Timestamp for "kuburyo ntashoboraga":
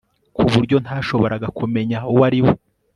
0.35-1.47